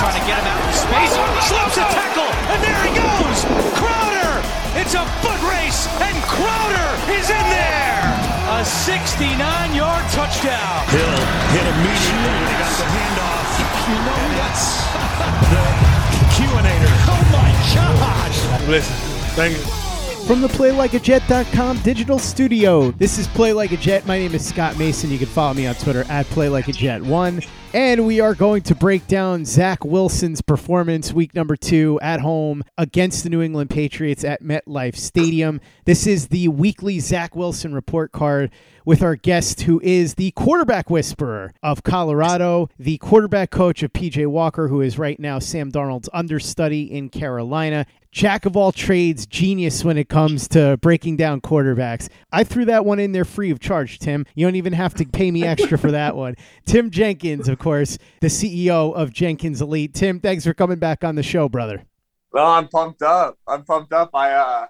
[0.00, 1.12] Trying to get him out in space.
[1.44, 2.32] Slips a tackle.
[2.48, 3.44] And there he goes.
[3.76, 4.40] Crowder.
[4.80, 5.84] It's a foot race.
[6.00, 8.00] And Crowder is in there.
[8.56, 10.88] A 69-yard touchdown.
[10.88, 11.20] Hill
[11.52, 13.48] hit immediately when he got the handoff.
[13.92, 14.80] You know that's
[15.52, 15.64] the
[16.32, 16.94] Q-inator.
[17.04, 18.40] Oh my gosh.
[18.68, 18.96] Listen,
[19.36, 19.79] thank you.
[20.30, 24.06] From the PlayLikeAJet.com digital studio, this is Play Like a Jet.
[24.06, 25.10] My name is Scott Mason.
[25.10, 27.48] You can follow me on Twitter at PlayLikeAJet1.
[27.74, 32.62] And we are going to break down Zach Wilson's performance week number two at home
[32.78, 35.60] against the New England Patriots at MetLife Stadium.
[35.84, 38.52] This is the weekly Zach Wilson report card
[38.84, 44.26] with our guest, who is the quarterback whisperer of Colorado, the quarterback coach of PJ
[44.26, 49.84] Walker, who is right now Sam Darnold's understudy in Carolina, jack of all trades, genius
[49.84, 52.08] when it comes to breaking down quarterbacks.
[52.32, 54.26] I threw that one in there free of charge, Tim.
[54.34, 56.34] You don't even have to pay me extra for that one.
[56.66, 59.94] Tim Jenkins, of course, the CEO of Jenkins Elite.
[59.94, 61.84] Tim, thanks for coming back on the show, brother.
[62.32, 63.38] Well, I'm pumped up.
[63.46, 64.10] I'm pumped up.
[64.14, 64.66] I, uh,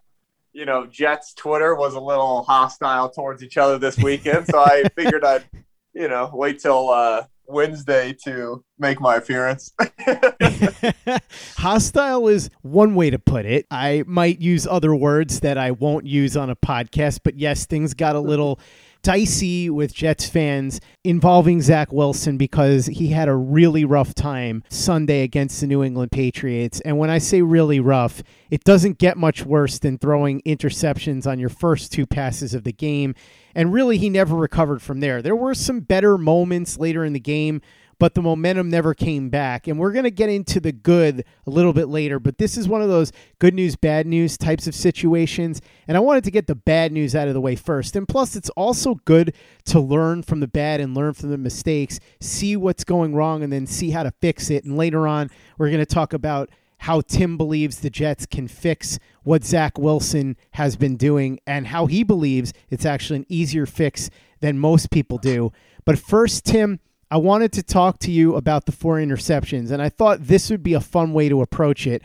[0.53, 4.85] you know, Jets Twitter was a little hostile towards each other this weekend, so I
[4.97, 5.45] figured I'd,
[5.93, 9.73] you know, wait till uh, Wednesday to make my appearance.
[11.57, 13.67] Hostile is one way to put it.
[13.71, 17.95] I might use other words that I won't use on a podcast, but yes, things
[17.95, 18.61] got a little
[19.03, 25.23] dicey with Jets fans involving Zach Wilson because he had a really rough time Sunday
[25.23, 26.81] against the New England Patriots.
[26.81, 31.39] And when I say really rough, it doesn't get much worse than throwing interceptions on
[31.39, 33.15] your first two passes of the game.
[33.55, 35.23] And really, he never recovered from there.
[35.23, 37.61] There were some better moments later in the game
[38.01, 39.69] but the momentum never came back.
[39.69, 42.67] And we're going to get into the good a little bit later, but this is
[42.67, 45.61] one of those good news, bad news types of situations.
[45.87, 47.95] And I wanted to get the bad news out of the way first.
[47.95, 49.35] And plus, it's also good
[49.67, 53.53] to learn from the bad and learn from the mistakes, see what's going wrong, and
[53.53, 54.65] then see how to fix it.
[54.65, 58.99] And later on, we're going to talk about how Tim believes the Jets can fix
[59.25, 64.09] what Zach Wilson has been doing and how he believes it's actually an easier fix
[64.41, 65.53] than most people do.
[65.85, 66.81] But first, Tim,
[67.13, 70.63] I wanted to talk to you about the four interceptions, and I thought this would
[70.63, 72.03] be a fun way to approach it.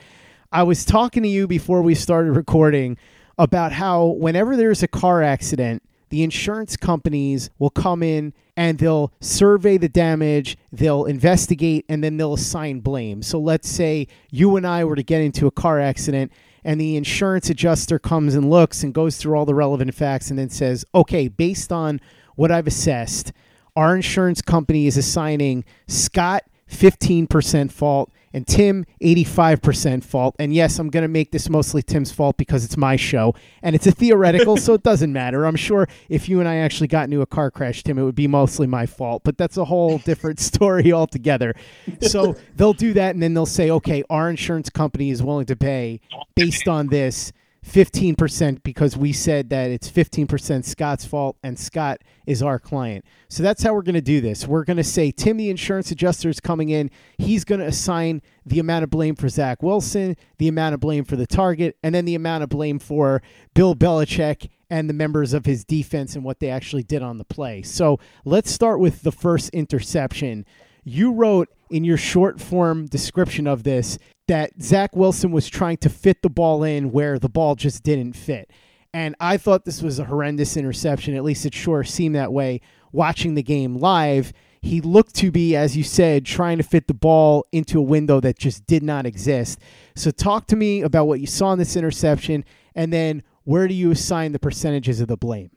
[0.51, 2.97] I was talking to you before we started recording
[3.37, 9.13] about how whenever there's a car accident, the insurance companies will come in and they'll
[9.19, 13.21] survey the damage, they'll investigate, and then they'll assign blame.
[13.21, 16.31] So let's say you and I were to get into a car accident
[16.63, 20.39] and the insurance adjuster comes and looks and goes through all the relevant facts and
[20.39, 22.01] then says, okay, based on
[22.35, 23.33] what I've assessed,
[23.75, 30.35] our insurance company is assigning Scott 15% fault, and Tim, 85% fault.
[30.39, 33.75] And yes, I'm going to make this mostly Tim's fault because it's my show and
[33.75, 35.45] it's a theoretical, so it doesn't matter.
[35.45, 38.15] I'm sure if you and I actually got into a car crash, Tim, it would
[38.15, 41.55] be mostly my fault, but that's a whole different story altogether.
[42.01, 45.55] So they'll do that and then they'll say, okay, our insurance company is willing to
[45.55, 46.01] pay
[46.35, 47.31] based on this
[47.65, 53.03] 15% because we said that it's 15% Scott's fault and Scott is our client.
[53.27, 54.47] So that's how we're going to do this.
[54.47, 56.91] We're going to say Tim, the insurance adjuster, is coming in.
[57.17, 61.05] He's going to assign the amount of blame for Zach Wilson, the amount of blame
[61.05, 63.21] for the target, and then the amount of blame for
[63.55, 67.25] Bill Belichick and the members of his defense and what they actually did on the
[67.25, 67.61] play.
[67.61, 70.45] So let's start with the first interception.
[70.83, 73.97] You wrote in your short form description of this
[74.27, 78.13] that Zach Wilson was trying to fit the ball in where the ball just didn't
[78.13, 78.49] fit.
[78.93, 81.15] And I thought this was a horrendous interception.
[81.15, 84.31] At least it sure seemed that way watching the game live.
[84.61, 88.19] He looked to be, as you said, trying to fit the ball into a window
[88.21, 89.59] that just did not exist.
[89.95, 93.75] So, talk to me about what you saw in this interception, and then where do
[93.75, 95.51] you assign the percentages of the blame?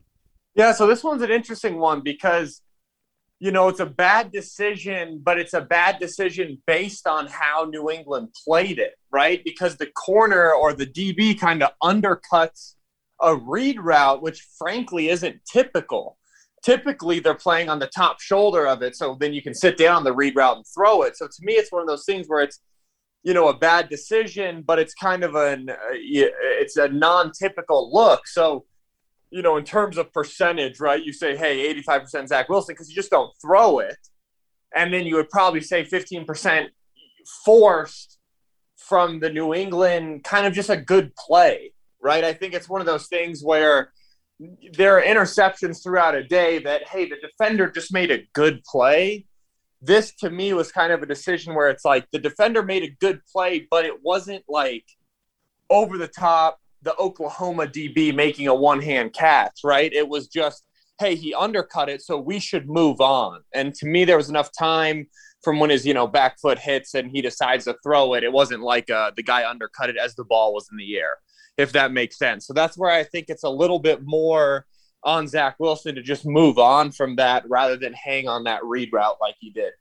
[0.55, 2.61] Yeah, so this one's an interesting one because
[3.41, 7.89] you know, it's a bad decision, but it's a bad decision based on how New
[7.89, 9.43] England played it, right?
[9.45, 12.75] Because the corner or the DB kind of undercuts
[13.21, 16.19] a read route, which frankly isn't typical.
[16.65, 20.03] Typically, they're playing on the top shoulder of it, so then you can sit down
[20.03, 21.17] the read route and throw it.
[21.17, 22.61] So to me, it's one of those things where it's,
[23.23, 28.27] you know, a bad decision, but it's kind of an, uh, it's a non-typical look.
[28.27, 28.65] So
[29.31, 31.05] you know, in terms of percentage, right?
[31.05, 33.97] You say, hey, 85% Zach Wilson because you just don't throw it.
[34.75, 36.69] And then you would probably say 15%
[37.45, 38.19] forced
[38.77, 41.73] from the New England, kind of just a good play,
[42.03, 42.25] right?
[42.25, 43.93] I think it's one of those things where
[44.73, 49.27] there are interceptions throughout a day that, hey, the defender just made a good play.
[49.83, 52.97] This to me was kind of a decision where it's like the defender made a
[53.01, 54.85] good play, but it wasn't like
[55.71, 59.93] over the top the Oklahoma DB making a one hand catch, right?
[59.93, 60.65] It was just,
[60.99, 63.41] hey, he undercut it, so we should move on.
[63.55, 65.07] And to me, there was enough time
[65.43, 68.25] from when his you know back foot hits and he decides to throw it.
[68.25, 71.19] It wasn't like uh, the guy undercut it as the ball was in the air,
[71.57, 72.47] if that makes sense.
[72.47, 74.67] So that's where I think it's a little bit more
[75.05, 78.91] on Zach Wilson to just move on from that rather than hang on that read
[78.93, 79.73] route like he did.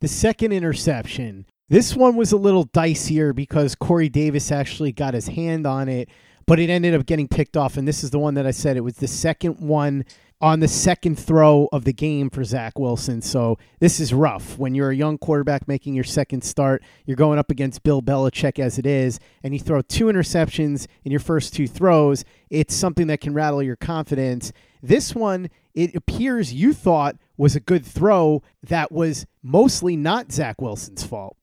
[0.00, 5.28] The second interception this one was a little dicier because Corey Davis actually got his
[5.28, 6.08] hand on it,
[6.46, 7.76] but it ended up getting picked off.
[7.76, 10.04] And this is the one that I said it was the second one
[10.40, 13.22] on the second throw of the game for Zach Wilson.
[13.22, 14.58] So this is rough.
[14.58, 18.58] When you're a young quarterback making your second start, you're going up against Bill Belichick
[18.58, 22.26] as it is, and you throw two interceptions in your first two throws.
[22.50, 24.52] It's something that can rattle your confidence.
[24.82, 30.60] This one, it appears you thought was a good throw that was mostly not Zach
[30.60, 31.38] Wilson's fault.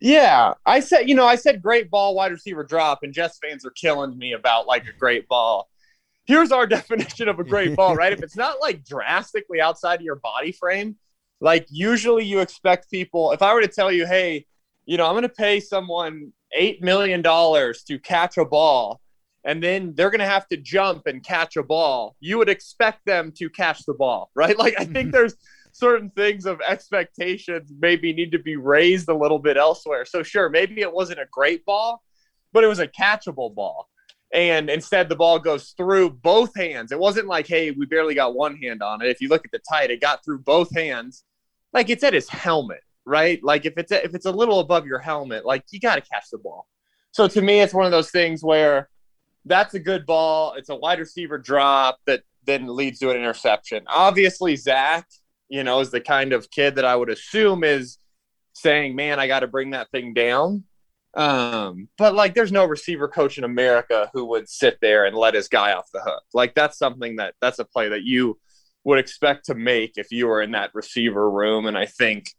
[0.00, 3.66] Yeah, I said, you know, I said great ball, wide receiver drop, and Jets fans
[3.66, 5.68] are killing me about like a great ball.
[6.24, 8.12] Here's our definition of a great ball, right?
[8.12, 10.96] if it's not like drastically outside of your body frame,
[11.40, 14.46] like usually you expect people, if I were to tell you, hey,
[14.86, 19.00] you know, I'm going to pay someone $8 million to catch a ball,
[19.44, 23.04] and then they're going to have to jump and catch a ball, you would expect
[23.06, 24.58] them to catch the ball, right?
[24.58, 25.34] Like, I think there's,
[25.72, 30.04] certain things of expectations maybe need to be raised a little bit elsewhere.
[30.04, 32.02] So sure, maybe it wasn't a great ball,
[32.52, 33.88] but it was a catchable ball.
[34.32, 36.92] And instead the ball goes through both hands.
[36.92, 39.08] It wasn't like, hey, we barely got one hand on it.
[39.08, 41.24] If you look at the tight, it got through both hands.
[41.72, 43.42] Like it's at his helmet, right?
[43.42, 46.00] Like if it's a, if it's a little above your helmet, like you got to
[46.00, 46.66] catch the ball.
[47.12, 48.88] So to me, it's one of those things where
[49.44, 50.54] that's a good ball.
[50.54, 53.82] It's a wide receiver drop that then leads to an interception.
[53.88, 55.06] Obviously, Zach
[55.50, 57.98] you know, is the kind of kid that I would assume is
[58.54, 60.64] saying, man, I got to bring that thing down.
[61.14, 65.34] Um, but like, there's no receiver coach in America who would sit there and let
[65.34, 66.22] his guy off the hook.
[66.32, 68.38] Like, that's something that that's a play that you
[68.84, 71.66] would expect to make if you were in that receiver room.
[71.66, 72.30] And I think,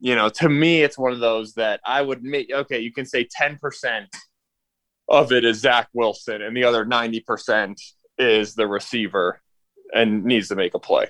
[0.00, 2.52] you know, to me, it's one of those that I would make.
[2.52, 4.06] Okay, you can say 10%
[5.08, 7.80] of it is Zach Wilson, and the other 90%
[8.18, 9.40] is the receiver
[9.94, 11.06] and needs to make a play.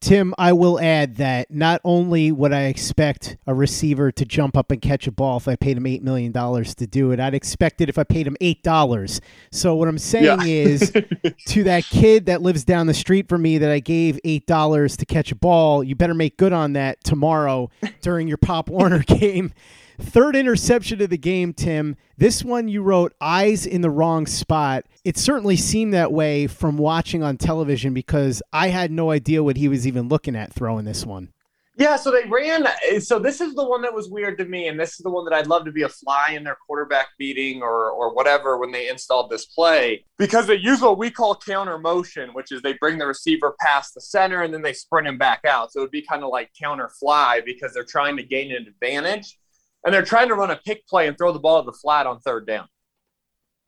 [0.00, 4.70] Tim, I will add that not only would I expect a receiver to jump up
[4.70, 7.82] and catch a ball if I paid him $8 million to do it, I'd expect
[7.82, 9.20] it if I paid him $8.
[9.52, 10.42] So, what I'm saying yeah.
[10.42, 10.90] is
[11.48, 15.06] to that kid that lives down the street from me that I gave $8 to
[15.06, 19.52] catch a ball, you better make good on that tomorrow during your Pop Warner game.
[20.00, 21.94] Third interception of the game, Tim.
[22.16, 24.86] This one you wrote eyes in the wrong spot.
[25.04, 29.56] It certainly seemed that way from watching on television because I had no idea what
[29.56, 31.32] he was even looking at throwing this one.
[31.76, 32.66] Yeah, so they ran.
[33.00, 35.24] So this is the one that was weird to me, and this is the one
[35.24, 38.70] that I'd love to be a fly in their quarterback meeting or or whatever when
[38.70, 42.74] they installed this play because they use what we call counter motion, which is they
[42.74, 45.72] bring the receiver past the center and then they sprint him back out.
[45.72, 48.66] So it would be kind of like counter fly because they're trying to gain an
[48.66, 49.38] advantage
[49.84, 52.06] and they're trying to run a pick play and throw the ball to the flat
[52.06, 52.66] on third down.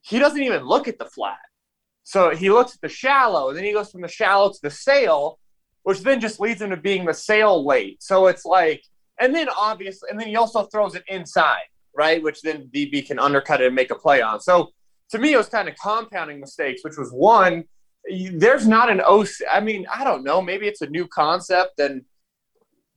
[0.01, 1.37] He doesn't even look at the flat.
[2.03, 4.69] So he looks at the shallow, and then he goes from the shallow to the
[4.69, 5.39] sail
[5.83, 8.01] which then just leads him to being the sail late.
[8.01, 8.83] So it's like,
[9.19, 11.63] and then obviously, and then he also throws it inside,
[11.95, 12.23] right?
[12.23, 14.39] Which then DB can undercut it and make a play on.
[14.39, 14.69] So
[15.11, 17.65] to me, it was kind of compounding mistakes, which was one,
[18.33, 19.27] there's not an OC.
[19.51, 20.41] I mean, I don't know.
[20.41, 22.03] Maybe it's a new concept and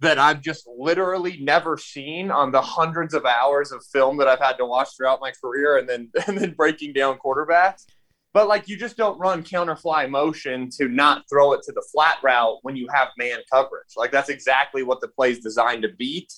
[0.01, 4.41] that I've just literally never seen on the hundreds of hours of film that I've
[4.41, 7.87] had to watch throughout my career and then and then breaking down quarterbacks.
[8.35, 11.87] But like you just don't run counter fly motion to not throw it to the
[11.91, 13.95] flat route when you have man coverage.
[13.97, 16.31] Like that's exactly what the play is designed to beat.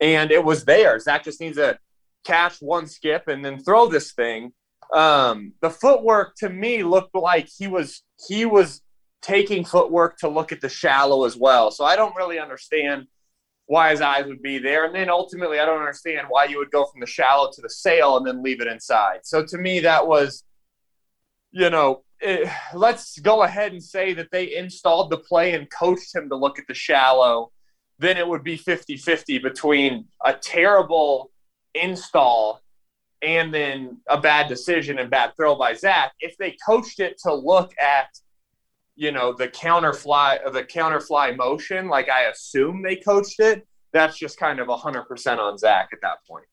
[0.00, 0.98] And it was there.
[1.00, 1.78] Zach just needs to
[2.24, 4.52] catch one skip and then throw this thing.
[4.92, 8.82] Um, the footwork to me looked like he was he was
[9.26, 11.70] taking footwork to look at the shallow as well.
[11.70, 13.06] So I don't really understand
[13.66, 14.84] why his eyes would be there.
[14.84, 17.70] And then ultimately, I don't understand why you would go from the shallow to the
[17.70, 19.20] sail and then leave it inside.
[19.24, 20.44] So to me, that was
[21.56, 26.14] you know, it, let's go ahead and say that they installed the play and coached
[26.14, 27.50] him to look at the shallow,
[27.98, 31.30] then it would be 50 50 between a terrible
[31.74, 32.60] install
[33.22, 36.12] and then a bad decision and bad throw by Zach.
[36.20, 38.08] If they coached it to look at,
[38.96, 43.66] you know, the counter fly, the counter fly motion, like I assume they coached it,
[43.92, 46.46] that's just kind of 100% on Zach at that point.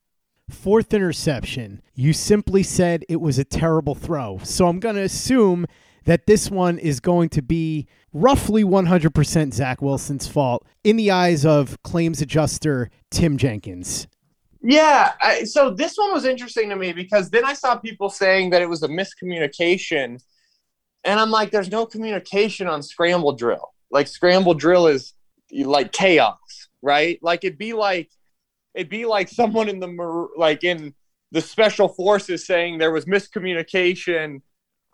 [0.50, 1.82] Fourth interception.
[1.96, 4.40] You simply said it was a terrible throw.
[4.44, 5.66] So I'm going to assume
[6.04, 11.46] that this one is going to be roughly 100% Zach Wilson's fault in the eyes
[11.46, 14.08] of claims adjuster Tim Jenkins.
[14.62, 15.14] Yeah.
[15.22, 18.62] I, so this one was interesting to me because then I saw people saying that
[18.62, 20.22] it was a miscommunication.
[21.04, 23.74] And I'm like, there's no communication on scramble drill.
[23.92, 25.14] Like, scramble drill is
[25.52, 27.20] like chaos, right?
[27.22, 28.10] Like, it'd be like,
[28.74, 30.94] it'd be like someone in the like in
[31.32, 34.42] the special forces saying there was miscommunication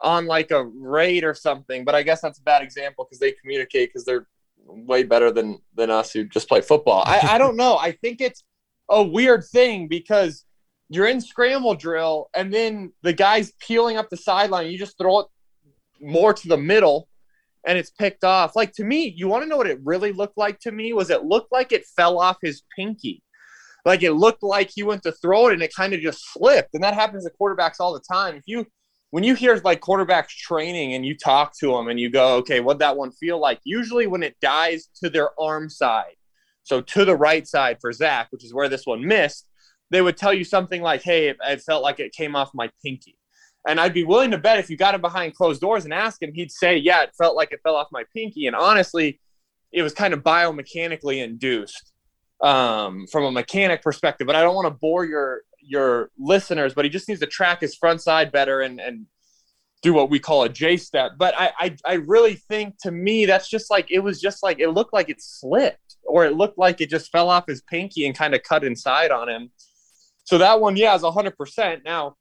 [0.01, 1.86] on like a raid or something.
[1.86, 4.28] But I guess that's a bad example because they communicate because they're
[4.66, 7.04] way better than than us who just play football.
[7.06, 7.78] I, I don't know.
[7.78, 8.44] I think it's
[8.89, 10.46] a weird thing because
[10.89, 14.72] you're in scramble drill and then the guy's peeling up the sideline.
[14.72, 15.28] You just throw it
[16.01, 17.08] more to the middle
[17.65, 18.56] and it's picked off.
[18.56, 21.10] Like to me, you want to know what it really looked like to me was
[21.10, 23.24] it looked like it fell off his pinky.
[23.86, 26.74] Like it looked like he went to throw it and it kind of just slipped.
[26.74, 28.36] And that happens to quarterbacks all the time.
[28.36, 28.65] If you
[29.12, 32.60] when you hear like quarterbacks training and you talk to them and you go, okay,
[32.60, 33.60] what'd that one feel like?
[33.63, 36.15] Usually when it dies to their arm side,
[36.63, 39.48] so to the right side for Zach, which is where this one missed,
[39.89, 42.70] they would tell you something like, hey, it, it felt like it came off my
[42.84, 43.18] pinky.
[43.68, 46.24] And I'd be willing to bet if you got him behind closed doors and asked
[46.24, 48.48] him, he'd say, yeah, it felt like it fell off my pinky.
[48.48, 49.20] And honestly,
[49.72, 51.92] it was kind of biomechanically induced
[52.42, 54.28] um, from a mechanic perspective.
[54.28, 56.74] But I don't want to bore your your listeners.
[56.74, 59.06] But he just needs to track his front side better and and
[59.82, 61.12] do what we call a J step.
[61.18, 64.60] But I, I I really think to me that's just like it was just like
[64.60, 68.06] it looked like it slipped or it looked like it just fell off his pinky
[68.06, 69.51] and kind of cut inside on him.
[70.24, 71.84] So that one, yeah, is hundred percent.
[71.86, 72.16] Now,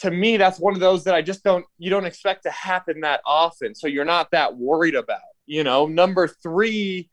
[0.00, 3.00] to me, that's one of those that I just don't you don't expect to happen
[3.00, 3.74] that often.
[3.74, 5.20] So you're not that worried about.
[5.46, 7.08] You know, number three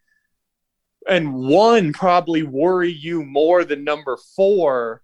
[1.08, 5.02] and one probably worry you more than number four,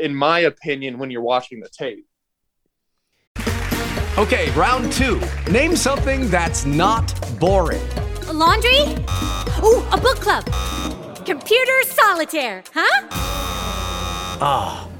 [0.00, 2.06] in my opinion, when you're watching the tape.
[4.18, 5.20] Okay, round two.
[5.50, 7.82] Name something that's not boring.
[8.28, 8.80] A laundry?
[9.62, 10.44] Ooh, a book club.
[11.26, 13.08] Computer solitaire, huh?
[14.38, 14.95] Ah, oh,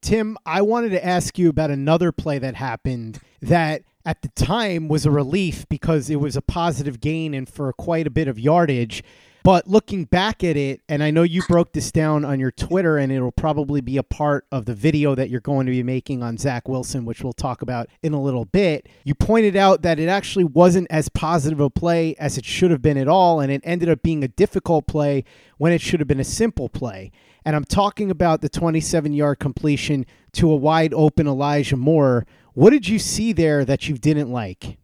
[0.00, 4.88] Tim, I wanted to ask you about another play that happened that at the time
[4.88, 8.38] was a relief because it was a positive gain and for quite a bit of
[8.38, 9.04] yardage.
[9.42, 12.98] But looking back at it, and I know you broke this down on your Twitter,
[12.98, 16.22] and it'll probably be a part of the video that you're going to be making
[16.22, 18.86] on Zach Wilson, which we'll talk about in a little bit.
[19.04, 22.82] You pointed out that it actually wasn't as positive a play as it should have
[22.82, 25.24] been at all, and it ended up being a difficult play
[25.56, 27.10] when it should have been a simple play.
[27.44, 32.26] And I'm talking about the 27 yard completion to a wide open Elijah Moore.
[32.54, 34.78] What did you see there that you didn't like?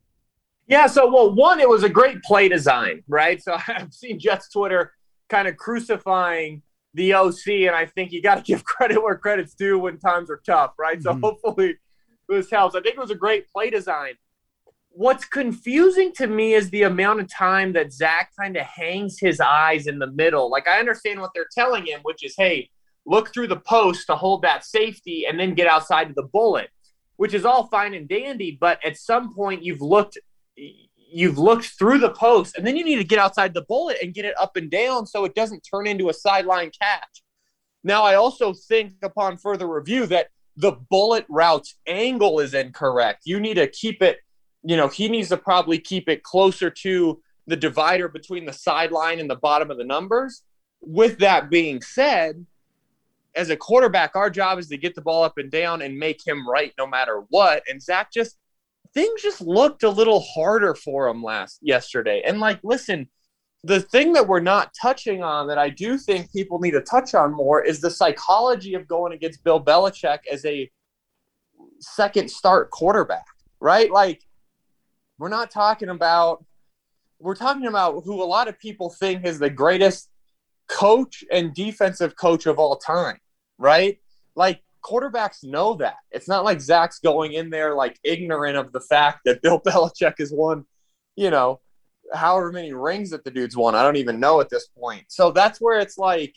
[0.66, 3.42] Yeah, so well, one, it was a great play design, right?
[3.42, 4.92] So I've seen Jets Twitter
[5.28, 6.62] kind of crucifying
[6.94, 10.30] the OC, and I think you got to give credit where credit's due when times
[10.30, 10.98] are tough, right?
[10.98, 11.20] Mm-hmm.
[11.20, 11.76] So hopefully
[12.28, 12.74] this helps.
[12.74, 14.14] I think it was a great play design.
[14.98, 19.40] What's confusing to me is the amount of time that Zach kind of hangs his
[19.40, 20.50] eyes in the middle.
[20.50, 22.70] Like I understand what they're telling him, which is, hey,
[23.04, 26.70] look through the post to hold that safety and then get outside of the bullet,
[27.16, 28.56] which is all fine and dandy.
[28.58, 30.16] But at some point, you've looked
[30.56, 34.14] you've looked through the post and then you need to get outside the bullet and
[34.14, 37.22] get it up and down so it doesn't turn into a sideline catch.
[37.84, 43.24] Now, I also think upon further review that the bullet route's angle is incorrect.
[43.26, 44.20] You need to keep it,
[44.66, 49.20] you know, he needs to probably keep it closer to the divider between the sideline
[49.20, 50.42] and the bottom of the numbers.
[50.80, 52.44] With that being said,
[53.36, 56.26] as a quarterback, our job is to get the ball up and down and make
[56.26, 57.62] him right no matter what.
[57.68, 58.38] And Zach just
[58.92, 62.22] things just looked a little harder for him last yesterday.
[62.26, 63.08] And like, listen,
[63.62, 67.14] the thing that we're not touching on that I do think people need to touch
[67.14, 70.68] on more is the psychology of going against Bill Belichick as a
[71.78, 73.26] second start quarterback,
[73.60, 73.92] right?
[73.92, 74.22] Like,
[75.18, 76.44] we're not talking about
[77.18, 80.10] we're talking about who a lot of people think is the greatest
[80.68, 83.18] coach and defensive coach of all time,
[83.58, 83.98] right?
[84.34, 85.96] Like quarterbacks know that.
[86.10, 90.14] It's not like Zach's going in there like ignorant of the fact that Bill Belichick
[90.18, 90.66] has won,
[91.16, 91.60] you know,
[92.12, 93.74] however many rings that the dude's won.
[93.74, 95.04] I don't even know at this point.
[95.08, 96.34] So that's where it's like,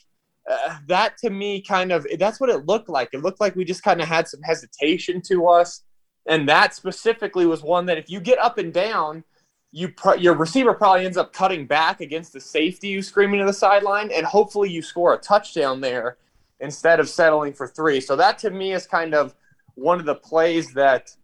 [0.50, 3.10] uh, that to me kind of that's what it looked like.
[3.12, 5.84] It looked like we just kind of had some hesitation to us,
[6.26, 9.24] and that specifically was one that if you get up and down,
[9.72, 13.52] you your receiver probably ends up cutting back against the safety who's screaming to the
[13.52, 16.16] sideline, and hopefully you score a touchdown there
[16.60, 18.00] instead of settling for three.
[18.00, 19.34] So that to me is kind of
[19.74, 21.14] one of the plays that,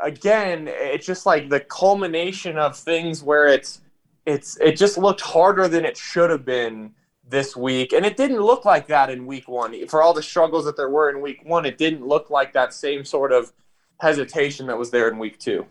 [0.00, 3.80] again, it's just like the culmination of things where it's
[4.26, 6.92] it's it just looked harder than it should have been
[7.26, 9.86] this week, and it didn't look like that in week one.
[9.88, 12.72] For all the struggles that there were in week one, it didn't look like that
[12.74, 13.52] same sort of
[14.00, 15.66] hesitation that was there in week two.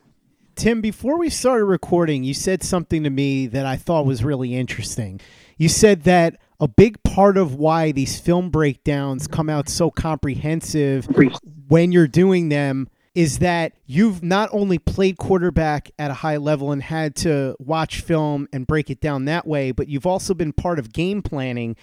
[0.55, 4.55] Tim, before we started recording, you said something to me that I thought was really
[4.55, 5.21] interesting.
[5.57, 11.07] You said that a big part of why these film breakdowns come out so comprehensive
[11.67, 16.71] when you're doing them is that you've not only played quarterback at a high level
[16.71, 20.53] and had to watch film and break it down that way, but you've also been
[20.53, 21.75] part of game planning.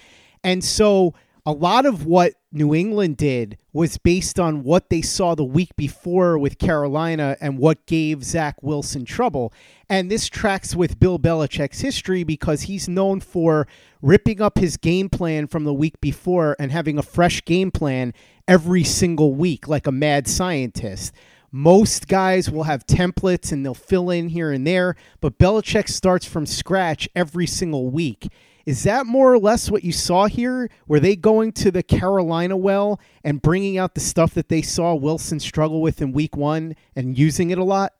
[0.44, 1.14] And so
[1.46, 5.76] a lot of what New England did was based on what they saw the week
[5.76, 9.52] before with Carolina and what gave Zach Wilson trouble.
[9.88, 13.66] And this tracks with Bill Belichick's history because he's known for
[14.00, 18.14] ripping up his game plan from the week before and having a fresh game plan
[18.48, 21.12] every single week, like a mad scientist.
[21.52, 26.26] Most guys will have templates and they'll fill in here and there, but Belichick starts
[26.26, 28.28] from scratch every single week.
[28.66, 30.70] Is that more or less what you saw here?
[30.86, 34.94] Were they going to the Carolina well and bringing out the stuff that they saw
[34.94, 37.92] Wilson struggle with in week one and using it a lot?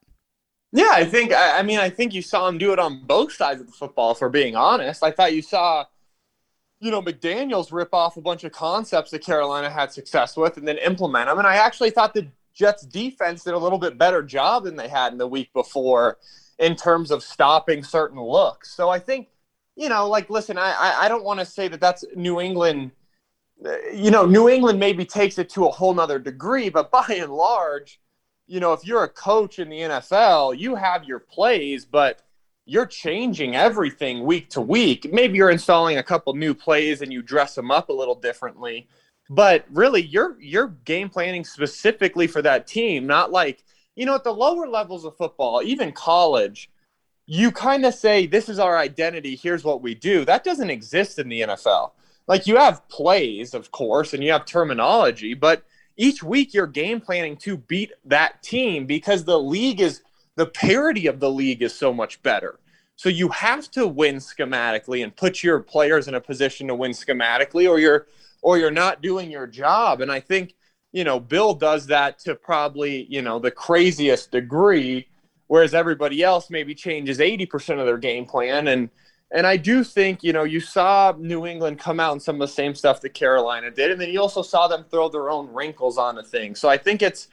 [0.72, 3.61] Yeah, I think, I mean, I think you saw him do it on both sides
[3.61, 5.05] of the football, for being honest.
[5.05, 5.85] I thought you saw,
[6.81, 10.66] you know, McDaniels rip off a bunch of concepts that Carolina had success with and
[10.66, 11.38] then implement them.
[11.38, 14.88] And I actually thought the Jets defense did a little bit better job than they
[14.88, 16.18] had in the week before
[16.59, 18.72] in terms of stopping certain looks.
[18.74, 19.29] So I think
[19.77, 22.93] you know, like, listen, I, I don't want to say that that's New England.
[23.65, 27.07] Uh, you know, New England maybe takes it to a whole nother degree, but by
[27.09, 28.01] and large,
[28.47, 32.23] you know, if you're a coach in the NFL, you have your plays, but
[32.67, 35.13] you're changing everything week to week.
[35.13, 38.89] Maybe you're installing a couple new plays and you dress them up a little differently.
[39.31, 43.65] but really you're you're game planning specifically for that team, not like
[43.97, 46.71] you know at the lower levels of football, even college.
[47.27, 49.37] You kind of say, This is our identity.
[49.37, 50.25] Here's what we do.
[50.25, 51.93] That doesn't exist in the NFL.
[52.27, 55.63] Like you have plays, of course, and you have terminology, but
[55.97, 60.03] each week you're game planning to beat that team because the league is
[60.37, 62.59] the parity of the league is so much better.
[62.97, 66.93] So you have to win schematically and put your players in a position to win
[66.93, 68.07] schematically or you're
[68.43, 70.01] or you're not doing your job.
[70.01, 70.55] And I think,
[70.93, 75.09] you know, Bill does that to probably, you know, the craziest degree,
[75.46, 78.68] whereas everybody else maybe changes 80% of their game plan.
[78.68, 78.90] And
[79.30, 82.40] and I do think, you know, you saw New England come out and some of
[82.40, 85.52] the same stuff that Carolina did, and then you also saw them throw their own
[85.52, 86.54] wrinkles on the thing.
[86.54, 87.28] So I think it's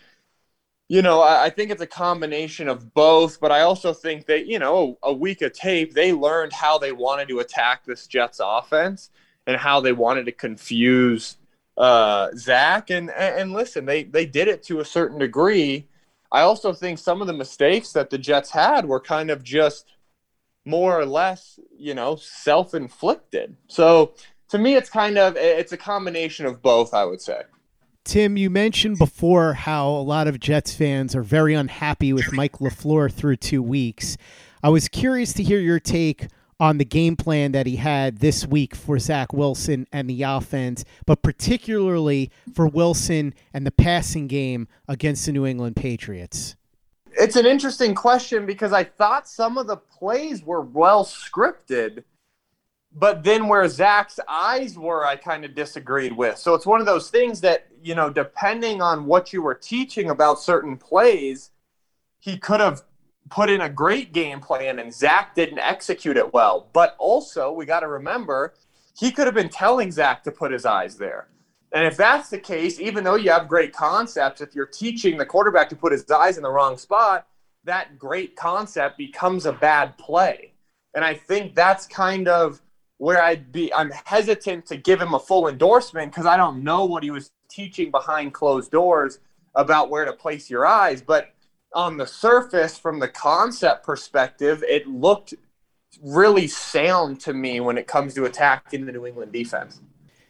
[0.91, 4.45] you know, I, I, think it's a combination of both, but I also think that,
[4.45, 8.41] you know, a week of tape, they learned how they wanted to attack this Jets
[8.43, 9.09] offense
[9.47, 11.37] and how they wanted to confuse
[11.77, 12.89] uh, Zach.
[12.89, 15.87] And, and listen, they, they did it to a certain degree.
[16.31, 19.85] I also think some of the mistakes that the Jets had were kind of just
[20.65, 23.57] more or less, you know, self-inflicted.
[23.67, 24.13] So
[24.49, 27.41] to me, it's kind of, it's a combination of both, I would say.
[28.03, 32.57] Tim, you mentioned before how a lot of Jets fans are very unhappy with Mike
[32.59, 34.17] LaFleur through two weeks.
[34.63, 36.27] I was curious to hear your take
[36.61, 40.85] on the game plan that he had this week for Zach Wilson and the offense,
[41.07, 46.55] but particularly for Wilson and the passing game against the New England Patriots.
[47.13, 52.03] It's an interesting question because I thought some of the plays were well scripted
[52.93, 56.37] but then where Zach's eyes were, I kind of disagreed with.
[56.37, 60.09] So it's one of those things that, you know, depending on what you were teaching
[60.09, 61.51] about certain plays,
[62.19, 62.83] he could have
[63.31, 66.67] put in a great game plan and Zach didn't execute it well.
[66.73, 68.53] But also, we got to remember,
[68.99, 71.29] he could have been telling Zach to put his eyes there.
[71.73, 75.25] And if that's the case, even though you have great concepts, if you're teaching the
[75.25, 77.27] quarterback to put his eyes in the wrong spot,
[77.63, 80.51] that great concept becomes a bad play.
[80.93, 82.61] And I think that's kind of
[82.97, 86.85] where I'd be I'm hesitant to give him a full endorsement because I don't know
[86.85, 89.19] what he was teaching behind closed doors
[89.55, 91.01] about where to place your eyes.
[91.01, 91.29] But
[91.73, 95.33] on the surface, from the concept perspective, it looked
[96.01, 99.81] really sound to me when it comes to attacking the New England defense.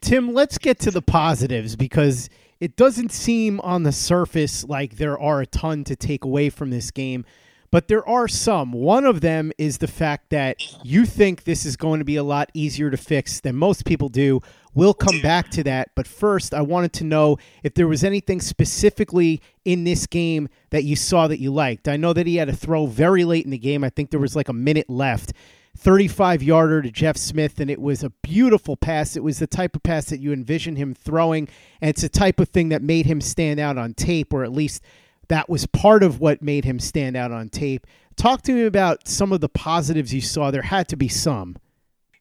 [0.01, 5.19] Tim, let's get to the positives because it doesn't seem on the surface like there
[5.19, 7.25] are a ton to take away from this game
[7.71, 8.73] but there are some.
[8.73, 12.23] One of them is the fact that you think this is going to be a
[12.23, 14.41] lot easier to fix than most people do.
[14.73, 15.91] We'll come back to that.
[15.95, 20.83] But first, I wanted to know if there was anything specifically in this game that
[20.83, 21.87] you saw that you liked.
[21.87, 23.83] I know that he had a throw very late in the game.
[23.83, 25.33] I think there was like a minute left.
[25.77, 29.15] 35 yarder to Jeff Smith, and it was a beautiful pass.
[29.15, 31.47] It was the type of pass that you envision him throwing,
[31.79, 34.51] and it's a type of thing that made him stand out on tape, or at
[34.51, 34.83] least
[35.29, 37.87] that was part of what made him stand out on tape.
[38.17, 40.51] Talk to me about some of the positives you saw.
[40.51, 41.55] There had to be some.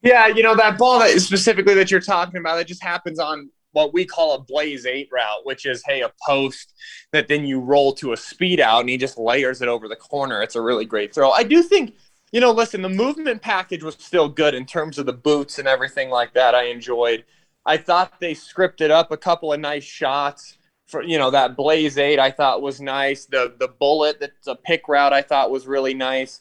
[0.03, 3.51] Yeah, you know that ball that specifically that you're talking about that just happens on
[3.73, 6.75] what we call a blaze eight route, which is hey a post
[7.13, 9.97] that then you roll to a speed out and he just layers it over the
[9.97, 10.43] corner.
[10.43, 11.31] It's a really great throw.
[11.31, 11.95] I do think
[12.33, 15.67] you know, listen, the movement package was still good in terms of the boots and
[15.67, 16.55] everything like that.
[16.55, 17.25] I enjoyed.
[17.67, 21.99] I thought they scripted up a couple of nice shots for you know that blaze
[21.99, 23.27] eight I thought was nice.
[23.27, 26.41] The the bullet that's a pick route I thought was really nice.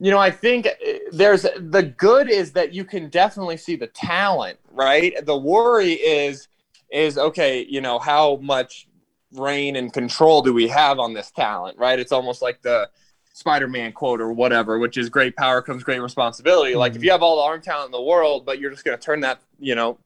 [0.00, 3.88] You know, I think uh, there's the good is that you can definitely see the
[3.88, 5.14] talent, right?
[5.24, 6.48] The worry is
[6.90, 8.88] is okay, you know, how much
[9.32, 11.98] rein and control do we have on this talent, right?
[11.98, 12.88] It's almost like the
[13.34, 16.74] Spider-Man quote or whatever, which is great power comes great responsibility.
[16.74, 17.04] Like if mm-hmm.
[17.04, 19.20] you have all the arm talent in the world, but you're just going to turn
[19.20, 19.98] that, you know,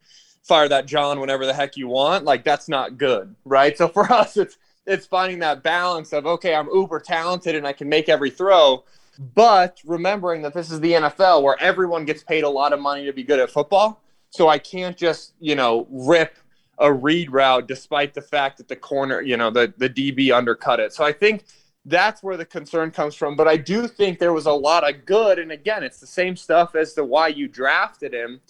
[0.42, 2.24] fire that John whenever the heck you want.
[2.24, 3.76] Like that's not good, right?
[3.76, 7.72] So for us, it's it's finding that balance of okay, I'm uber talented and I
[7.72, 8.85] can make every throw,
[9.18, 13.05] but remembering that this is the NFL where everyone gets paid a lot of money
[13.05, 14.03] to be good at football.
[14.31, 16.37] So I can't just you know rip
[16.79, 20.81] a read route despite the fact that the corner, you know, the the DB undercut
[20.81, 20.92] it.
[20.92, 21.44] So I think
[21.85, 23.37] that's where the concern comes from.
[23.37, 25.38] But I do think there was a lot of good.
[25.38, 28.40] And again, it's the same stuff as to why you drafted him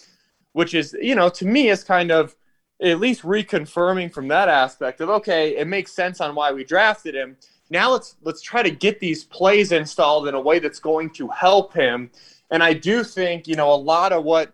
[0.53, 2.35] which is, you know, to me is kind of
[2.81, 7.13] at least reconfirming from that aspect of okay, it makes sense on why we drafted
[7.13, 7.35] him.
[7.73, 11.27] Now let's let's try to get these plays installed in a way that's going to
[11.29, 12.11] help him.
[12.51, 14.53] And I do think, you know, a lot of what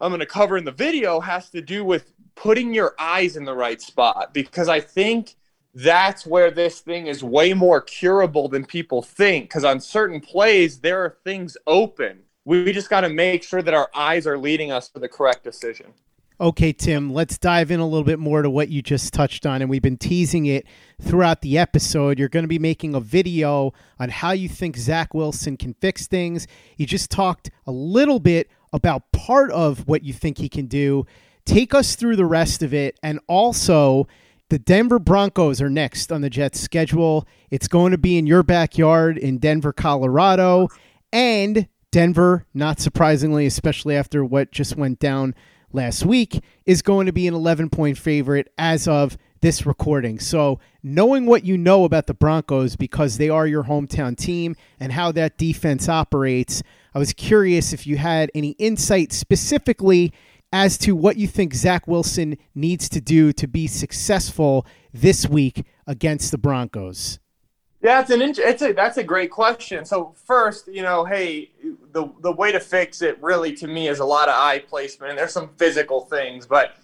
[0.00, 3.44] I'm going to cover in the video has to do with putting your eyes in
[3.44, 5.36] the right spot because I think
[5.74, 10.80] that's where this thing is way more curable than people think because on certain plays
[10.80, 14.70] there are things open we just got to make sure that our eyes are leading
[14.70, 15.92] us to the correct decision.
[16.38, 19.62] Okay, Tim, let's dive in a little bit more to what you just touched on.
[19.62, 20.66] And we've been teasing it
[21.00, 22.18] throughout the episode.
[22.18, 26.06] You're going to be making a video on how you think Zach Wilson can fix
[26.06, 26.46] things.
[26.76, 31.06] You just talked a little bit about part of what you think he can do.
[31.46, 32.98] Take us through the rest of it.
[33.02, 34.06] And also,
[34.50, 37.26] the Denver Broncos are next on the Jets schedule.
[37.50, 40.68] It's going to be in your backyard in Denver, Colorado.
[41.14, 45.34] And Denver, not surprisingly, especially after what just went down
[45.76, 50.18] last week, is going to be an 11 point favorite as of this recording.
[50.18, 54.92] So, knowing what you know about the Broncos because they are your hometown team and
[54.92, 56.62] how that defense operates,
[56.94, 60.12] I was curious if you had any insight specifically
[60.52, 65.64] as to what you think Zach Wilson needs to do to be successful this week
[65.86, 67.18] against the Broncos.
[67.86, 69.84] Yeah, it's an it's a that's a great question.
[69.84, 71.52] So first, you know, hey,
[71.92, 75.10] the the way to fix it really to me is a lot of eye placement,
[75.10, 76.78] and there's some physical things, but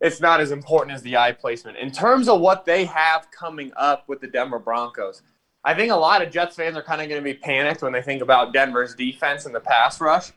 [0.00, 1.76] it's not as important as the eye placement.
[1.78, 5.22] In terms of what they have coming up with the Denver Broncos,
[5.62, 7.92] I think a lot of Jets fans are kind of going to be panicked when
[7.92, 10.32] they think about Denver's defense and the pass rush.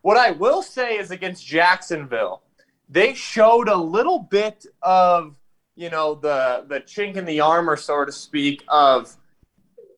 [0.00, 2.42] What I will say is against Jacksonville,
[2.88, 5.36] they showed a little bit of,
[5.76, 9.16] you know, the the chink in the armor, so to speak, of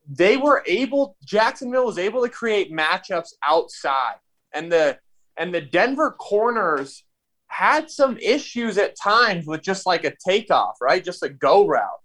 [0.08, 4.16] they were able Jacksonville was able to create matchups outside.
[4.52, 4.98] And the
[5.36, 7.04] and the Denver corners
[7.48, 11.04] had some issues at times with just like a takeoff, right?
[11.04, 12.00] Just a go route.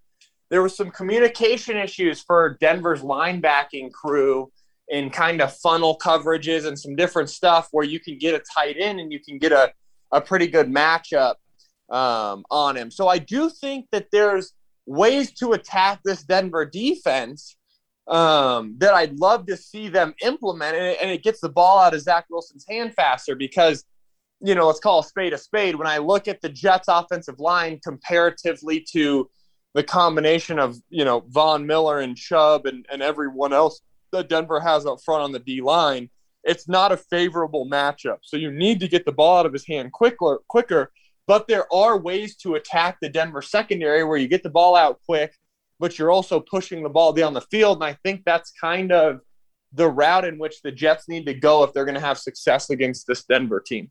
[0.50, 4.52] There was some communication issues for Denver's linebacking crew
[4.90, 8.76] in kind of funnel coverages and some different stuff where you can get a tight
[8.80, 9.72] end and you can get a,
[10.12, 11.36] a pretty good matchup
[11.92, 12.90] um, on him.
[12.90, 14.54] So I do think that there's
[14.88, 17.56] ways to attack this Denver defense
[18.10, 21.80] um, that I'd love to see them implement, and it, and it gets the ball
[21.80, 23.86] out of Zach Wilson's hand faster because,
[24.42, 25.76] you know, let's call a spade a spade.
[25.76, 29.30] When I look at the Jets' offensive line comparatively to
[29.76, 34.60] the combination of, you know, Von Miller and Chubb and, and everyone else that Denver
[34.60, 36.10] has up front on the D line,
[36.44, 38.18] it's not a favorable matchup.
[38.24, 40.92] So you need to get the ball out of his hand quicker, quicker.
[41.28, 45.00] But there are ways to attack the Denver secondary where you get the ball out
[45.06, 45.36] quick
[45.80, 47.78] but you're also pushing the ball down the field.
[47.78, 49.22] And I think that's kind of
[49.74, 52.70] the route in which the Jets need to go if they're going to have success
[52.70, 53.90] against this Denver team.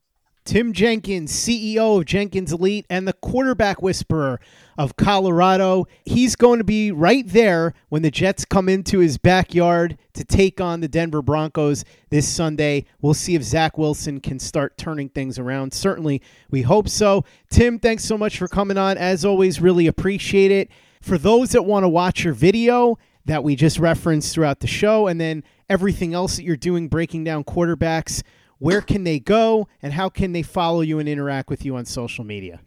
[0.49, 4.41] Tim Jenkins, CEO of Jenkins Elite and the quarterback whisperer
[4.79, 5.87] of Colorado.
[6.07, 10.59] He's going to be right there when the Jets come into his backyard to take
[10.59, 12.87] on the Denver Broncos this Sunday.
[13.03, 15.75] We'll see if Zach Wilson can start turning things around.
[15.75, 17.27] Certainly, we hope so.
[17.51, 18.97] Tim, thanks so much for coming on.
[18.97, 20.71] As always, really appreciate it.
[21.01, 25.07] For those that want to watch your video that we just referenced throughout the show,
[25.07, 28.23] and then everything else that you're doing breaking down quarterbacks,
[28.59, 31.85] where can they go and how can they follow you and interact with you on
[31.85, 32.61] social media?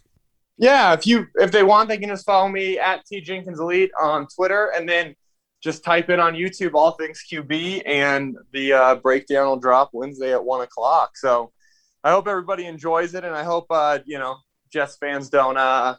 [0.58, 3.92] Yeah, if you if they want, they can just follow me at T Jenkins Elite
[4.00, 5.16] on Twitter, and then
[5.62, 10.34] just type in on YouTube all things QB, and the uh, breakdown will drop Wednesday
[10.34, 11.18] at one o'clock.
[11.18, 11.52] So
[12.04, 14.38] I hope everybody enjoys it, and I hope uh, you know
[14.72, 15.96] Jets fans don't uh,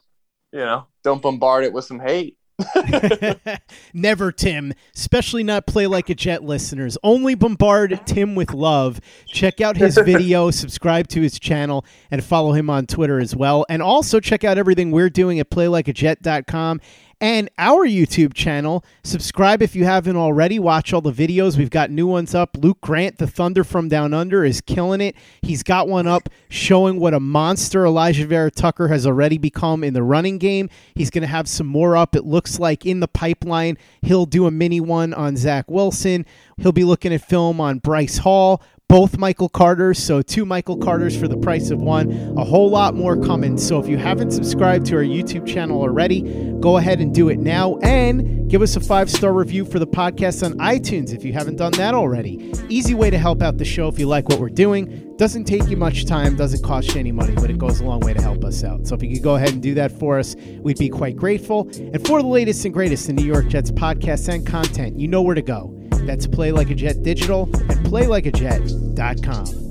[0.53, 2.37] you know, don't bombard it with some hate.
[3.93, 4.73] Never, Tim.
[4.95, 6.95] Especially not play like a jet listeners.
[7.03, 9.01] Only bombard Tim with love.
[9.25, 13.65] Check out his video, subscribe to his channel, and follow him on Twitter as well.
[13.67, 16.79] And also check out everything we're doing at playlikeajet.com
[17.23, 18.83] and our YouTube channel.
[19.05, 20.59] Subscribe if you haven't already.
[20.59, 21.57] Watch all the videos.
[21.57, 22.57] We've got new ones up.
[22.59, 25.15] Luke Grant, the Thunder from Down Under, is killing it.
[25.41, 30.03] He's got one up showing what a monster Alijah Vera-Tucker has already become in the
[30.03, 30.69] running game.
[30.95, 33.77] He's going to have some more up, it looks like, in the pipeline.
[34.01, 36.25] He'll do a mini one on Zach Wilson.
[36.57, 38.61] He'll be looking at film on Bryce Hall
[38.93, 42.11] both Michael Carters, so two Michael Carters for the price of one.
[42.37, 43.57] A whole lot more coming.
[43.57, 46.21] So if you haven't subscribed to our YouTube channel already,
[46.59, 49.87] go ahead and do it now and give us a five star review for the
[49.87, 52.53] podcast on iTunes if you haven't done that already.
[52.69, 55.15] Easy way to help out the show if you like what we're doing.
[55.17, 57.99] Doesn't take you much time, doesn't cost you any money, but it goes a long
[58.01, 58.85] way to help us out.
[58.85, 61.67] So if you could go ahead and do that for us, we'd be quite grateful.
[61.77, 65.23] And for the latest and greatest in New York Jets podcasts and content, you know
[65.23, 65.79] where to go.
[66.05, 69.63] That's Play Like a Jet Digital and PlayLikeAJet.com.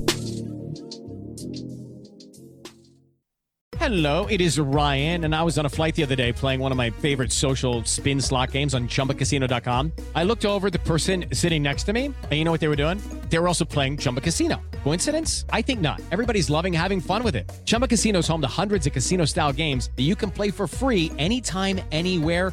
[3.83, 6.71] Hello, it is Ryan, and I was on a flight the other day playing one
[6.71, 9.92] of my favorite social spin slot games on chumbacasino.com.
[10.14, 12.77] I looked over the person sitting next to me, and you know what they were
[12.77, 13.03] doing?
[13.29, 14.62] They were also playing Chumba Casino.
[14.85, 15.47] Coincidence?
[15.51, 16.01] I think not.
[16.12, 17.51] Everybody's loving having fun with it.
[17.64, 20.68] Chumba Casino is home to hundreds of casino style games that you can play for
[20.68, 22.53] free anytime, anywhere